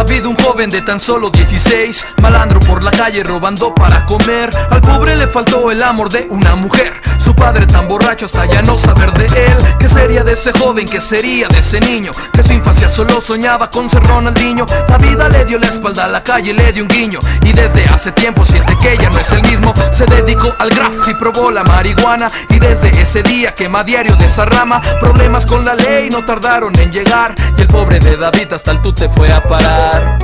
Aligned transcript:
David, 0.00 0.24
un 0.24 0.36
joven 0.36 0.70
de 0.70 0.80
tan 0.80 0.98
solo 0.98 1.28
16, 1.28 2.06
malandro 2.22 2.58
por 2.60 2.82
la 2.82 2.90
calle 2.90 3.22
robando 3.22 3.74
para 3.74 4.06
comer. 4.06 4.48
Al 4.70 4.80
pobre 4.80 5.14
le 5.14 5.26
faltó 5.26 5.70
el 5.70 5.82
amor 5.82 6.08
de 6.08 6.26
una 6.30 6.54
mujer. 6.54 6.94
Su 7.18 7.36
padre 7.36 7.66
tan 7.66 7.86
borracho 7.86 8.24
hasta 8.24 8.46
ya 8.46 8.62
no 8.62 8.78
saber 8.78 9.12
de 9.12 9.26
él. 9.26 9.58
¿Qué 9.78 9.90
sería 9.90 10.24
de 10.24 10.32
ese 10.32 10.52
joven? 10.52 10.88
¿Qué 10.88 11.02
sería 11.02 11.48
de 11.48 11.58
ese 11.58 11.80
niño? 11.80 12.12
Que 12.32 12.42
su 12.42 12.54
infancia 12.54 12.88
solo 12.88 13.20
soñaba 13.20 13.68
con 13.68 13.90
ser 13.90 14.02
Ronaldinho. 14.04 14.64
La 14.88 14.96
vida 14.96 15.28
le 15.28 15.44
dio 15.44 15.58
la 15.58 15.66
espalda 15.66 16.06
a 16.06 16.08
la 16.08 16.24
calle, 16.24 16.54
le 16.54 16.72
dio 16.72 16.84
un 16.84 16.88
guiño. 16.88 17.20
Y 17.42 17.52
desde 17.52 17.84
hace 17.84 18.10
tiempo 18.12 18.46
siente 18.46 18.74
que 18.80 18.96
ya 18.96 19.10
no 19.10 19.18
es 19.18 19.30
el 19.32 19.42
mismo. 19.42 19.74
Se 19.92 20.06
dedicó 20.06 20.54
al 20.58 20.70
graf 20.70 21.08
y 21.08 21.14
probó 21.14 21.50
la 21.50 21.62
marihuana. 21.62 22.30
Y 22.48 22.58
desde 22.58 22.88
ese 23.00 23.22
día 23.22 23.54
quema 23.54 23.84
diario 23.84 24.16
de 24.16 24.26
esa 24.26 24.46
rama. 24.46 24.80
Problemas 24.98 25.44
con 25.44 25.62
la 25.62 25.74
ley 25.74 26.08
no 26.08 26.24
tardaron 26.24 26.74
en 26.78 26.90
llegar. 26.90 27.34
Pobre 27.70 27.98
de 28.00 28.16
David 28.16 28.52
hasta 28.52 28.72
el 28.72 28.94
te 28.94 29.08
fue 29.08 29.30
a 29.32 29.42
parar. 29.42 30.18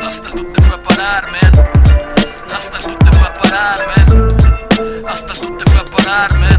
Hasta 0.00 0.28
el 0.38 0.52
te 0.52 0.62
fue 0.62 0.76
a 0.76 0.82
parar, 0.82 1.30
man. 1.30 1.66
Hasta 2.56 2.78
el 2.78 2.98
te 2.98 3.10
fue 3.12 3.26
a 3.26 3.34
parar, 3.34 3.78
man. 3.86 4.28
Hasta 5.08 5.32
el 5.32 5.56
te 5.56 5.70
fue 5.70 5.80
a 5.80 5.84
parar, 5.84 6.38
man. 6.38 6.55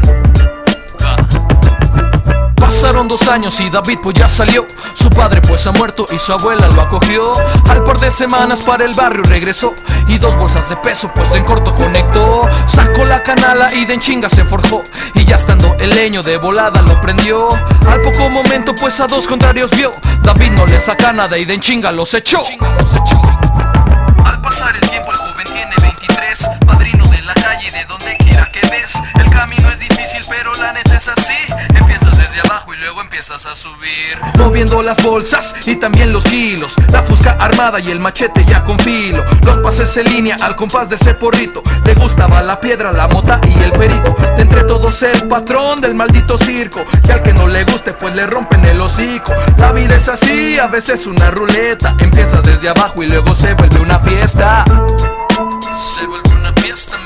Pasaron 2.98 3.16
dos 3.16 3.28
años 3.28 3.60
y 3.60 3.70
David 3.70 4.00
pues 4.02 4.16
ya 4.16 4.28
salió. 4.28 4.66
Su 4.92 5.08
padre 5.08 5.40
pues 5.40 5.64
ha 5.68 5.70
muerto 5.70 6.04
y 6.10 6.18
su 6.18 6.32
abuela 6.32 6.66
lo 6.66 6.82
acogió. 6.82 7.32
Al 7.68 7.84
par 7.84 8.00
de 8.00 8.10
semanas 8.10 8.60
para 8.62 8.84
el 8.84 8.92
barrio 8.92 9.22
regresó 9.22 9.72
Y 10.08 10.18
dos 10.18 10.34
bolsas 10.34 10.68
de 10.68 10.74
peso 10.78 11.08
pues 11.14 11.32
en 11.36 11.44
corto 11.44 11.72
conectó. 11.76 12.48
Sacó 12.66 13.04
la 13.04 13.22
canala 13.22 13.72
y 13.72 13.84
de 13.84 13.94
en 13.94 14.00
chinga 14.00 14.28
se 14.28 14.44
forjó. 14.44 14.82
Y 15.14 15.24
ya 15.24 15.36
estando 15.36 15.76
el 15.78 15.90
leño 15.90 16.24
de 16.24 16.38
volada 16.38 16.82
lo 16.82 17.00
prendió. 17.00 17.48
Al 17.88 18.02
poco 18.02 18.28
momento 18.30 18.74
pues 18.74 18.98
a 18.98 19.06
dos 19.06 19.28
contrarios 19.28 19.70
vio. 19.70 19.92
David 20.24 20.50
no 20.50 20.66
le 20.66 20.80
saca 20.80 21.12
nada 21.12 21.38
y 21.38 21.44
de 21.44 21.54
en 21.54 21.60
chinga 21.60 21.92
los 21.92 22.12
echó. 22.14 22.42
Al 24.24 24.40
pasar 24.40 24.74
el 24.74 24.90
tiempo 24.90 25.12
el 25.12 25.18
joven 25.18 25.46
tiene 25.52 25.74
23 25.80 26.50
Padrino 26.66 27.06
de 27.06 27.22
la 27.22 27.34
calle 27.34 27.70
de 27.70 27.84
donde 27.84 28.16
quiera 28.16 28.50
que 28.50 28.66
ves. 28.66 29.00
El 29.14 29.30
camino 29.30 29.68
es 29.68 29.78
difícil 29.78 30.17
empiezas 33.18 33.46
a 33.46 33.56
subir. 33.56 34.16
Moviendo 34.38 34.80
las 34.80 35.02
bolsas 35.02 35.52
y 35.66 35.74
también 35.74 36.12
los 36.12 36.22
kilos. 36.22 36.76
La 36.92 37.02
fusca 37.02 37.32
armada 37.32 37.80
y 37.80 37.90
el 37.90 37.98
machete 37.98 38.44
ya 38.44 38.62
con 38.62 38.78
filo. 38.78 39.24
Los 39.44 39.58
pases 39.58 39.96
en 39.96 40.04
línea 40.04 40.36
al 40.40 40.54
compás 40.54 40.88
de 40.88 40.94
ese 40.94 41.14
porrito. 41.14 41.60
Le 41.84 41.94
gustaba 41.94 42.40
la 42.42 42.60
piedra, 42.60 42.92
la 42.92 43.08
mota 43.08 43.40
y 43.42 43.60
el 43.60 43.72
perito. 43.72 44.14
De 44.36 44.42
entre 44.42 44.62
todos 44.62 45.02
el 45.02 45.26
patrón 45.26 45.80
del 45.80 45.96
maldito 45.96 46.38
circo. 46.38 46.84
Y 47.08 47.10
al 47.10 47.20
que 47.22 47.32
no 47.32 47.48
le 47.48 47.64
guste 47.64 47.92
pues 47.92 48.14
le 48.14 48.24
rompen 48.24 48.64
el 48.64 48.80
hocico. 48.80 49.34
La 49.56 49.72
vida 49.72 49.96
es 49.96 50.08
así, 50.08 50.56
a 50.60 50.68
veces 50.68 51.04
una 51.08 51.32
ruleta. 51.32 51.96
Empiezas 51.98 52.44
desde 52.44 52.68
abajo 52.68 53.02
y 53.02 53.08
luego 53.08 53.34
se 53.34 53.52
vuelve 53.54 53.80
una 53.80 53.98
fiesta. 53.98 54.64
Se 55.74 56.06
vuelve 56.06 56.30
una 56.36 56.52
fiesta, 56.52 56.96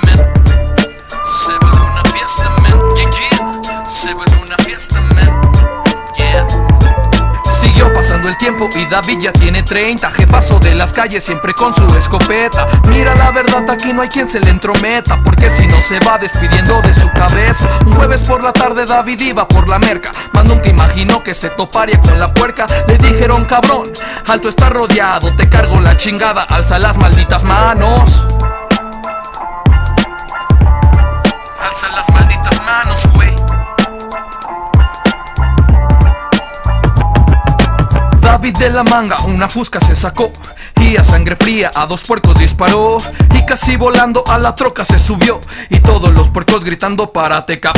el 8.32 8.38
tiempo 8.38 8.68
y 8.74 8.86
David 8.86 9.18
ya 9.20 9.32
tiene 9.32 9.62
30 9.62 10.10
Jefazo 10.10 10.58
de 10.58 10.74
las 10.74 10.92
calles 10.92 11.22
siempre 11.24 11.52
con 11.52 11.74
su 11.74 11.84
escopeta. 11.96 12.66
Mira 12.88 13.14
la 13.14 13.30
verdad 13.30 13.68
aquí 13.70 13.92
no 13.92 14.02
hay 14.02 14.08
quien 14.08 14.28
se 14.28 14.40
le 14.40 14.50
entrometa 14.50 15.22
Porque 15.22 15.50
si 15.50 15.66
no 15.66 15.80
se 15.80 15.98
va 16.00 16.18
despidiendo 16.18 16.80
de 16.82 16.94
su 16.94 17.08
cabeza. 17.10 17.68
Un 17.84 17.92
jueves 17.94 18.22
por 18.22 18.42
la 18.42 18.52
tarde 18.52 18.84
David 18.86 19.20
iba 19.20 19.46
por 19.46 19.68
la 19.68 19.78
merca. 19.78 20.12
Más 20.32 20.44
nunca 20.44 20.68
imaginó 20.68 21.22
que 21.22 21.34
se 21.34 21.50
toparía 21.50 22.00
con 22.00 22.18
la 22.18 22.32
puerca. 22.32 22.66
Le 22.86 22.96
dijeron 22.98 23.44
cabrón, 23.44 23.90
alto 24.28 24.48
está 24.48 24.70
rodeado 24.70 25.34
Te 25.34 25.48
cargo 25.48 25.80
la 25.80 25.96
chingada, 25.96 26.42
alza 26.42 26.78
las 26.78 26.96
malditas 26.96 27.44
manos 27.44 28.41
David 38.42 38.58
de 38.58 38.70
la 38.70 38.82
manga 38.82 39.18
una 39.26 39.48
fusca 39.48 39.78
se 39.78 39.94
sacó. 39.94 40.32
Y 40.80 40.96
a 40.96 41.04
sangre 41.04 41.36
fría 41.36 41.70
a 41.72 41.86
dos 41.86 42.02
puercos 42.02 42.36
disparó. 42.36 42.96
Y 43.36 43.46
casi 43.46 43.76
volando 43.76 44.24
a 44.26 44.36
la 44.36 44.56
troca 44.56 44.84
se 44.84 44.98
subió. 44.98 45.40
Y 45.70 45.78
todos 45.78 46.12
los 46.12 46.28
puercos 46.28 46.64
gritando 46.64 47.12
para 47.12 47.46
teca. 47.46 47.72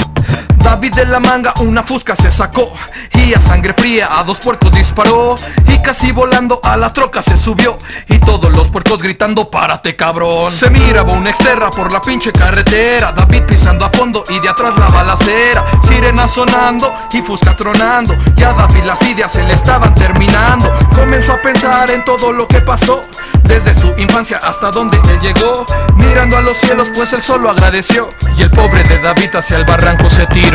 David 0.65 0.95
de 0.95 1.05
la 1.05 1.21
manga 1.21 1.53
una 1.61 1.83
fusca 1.83 2.17
se 2.17 2.31
sacó. 2.31 2.73
Y 3.13 3.35
a 3.35 3.41
sangre 3.41 3.75
fría 3.75 4.09
a 4.11 4.25
dos 4.25 4.41
puercos 4.41 4.73
disparó. 4.73 5.35
Y 5.69 5.81
casi 5.83 6.11
volando 6.11 6.59
a 6.63 6.77
la 6.79 6.93
troca 6.93 7.21
se 7.23 7.37
subió. 7.37 7.79
Y 8.09 8.19
todos 8.19 8.51
los 8.51 8.71
puercos 8.71 9.03
gritando 9.03 9.51
párate 9.51 9.95
cabrón. 9.95 10.51
Se 10.51 10.71
miraba 10.71 11.13
una 11.13 11.31
exterra 11.31 11.71
por 11.71 11.93
la 11.93 12.01
pinche 12.01 12.33
carretera, 12.33 13.13
David 13.13 13.43
pisando 13.43 13.85
a 13.85 13.91
fondo 13.91 14.25
y 14.29 14.41
de 14.41 14.49
atrás 14.49 14.77
la 14.77 14.89
balacera, 14.89 15.65
sirena 15.87 16.27
sonando 16.27 16.93
y 17.13 17.21
fusca 17.21 17.55
tronando, 17.55 18.17
ya 18.37 18.53
David 18.53 18.85
las 18.85 19.03
ideas 19.03 19.33
se 19.33 19.43
le 19.43 19.55
estaban 19.55 19.95
terminando. 19.95 20.73
Comenzó 20.95 21.33
a 21.35 21.43
pensar 21.43 21.91
en 21.91 22.05
todo 22.05 22.33
lo 22.33 22.49
que 22.49 22.61
pasó. 22.61 23.03
Desde 23.43 23.75
su 23.75 23.93
infancia 23.99 24.39
hasta 24.39 24.71
donde 24.71 24.97
él 24.97 25.21
llegó, 25.21 25.67
mirando 25.97 26.39
a 26.39 26.41
los 26.41 26.57
cielos 26.57 26.91
pues 26.95 27.13
él 27.13 27.23
solo 27.23 27.51
agradeció. 27.51 28.09
Y 28.39 28.43
el 28.43 28.51
pobre 28.51 28.83
de 28.85 28.99
David 28.99 29.37
hacia 29.37 29.59
el 29.59 29.65
barranco 29.65 30.09
se 30.09 30.27
tiró. 30.27 30.54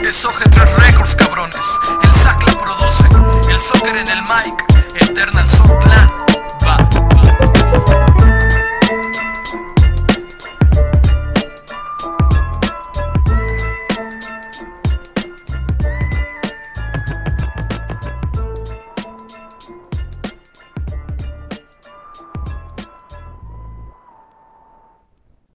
Es 0.00 0.24
OG3 0.24 0.76
Records, 0.86 1.16
cabrones. 1.16 1.66
El 2.04 2.14
SAC 2.14 2.46
la 2.46 2.52
produce. 2.52 3.04
El 3.50 3.58
soccer 3.58 3.96
en 3.96 4.08
el 4.08 4.22
mic. 4.22 4.54
Eternal 5.00 5.48
Clan. 5.48 5.79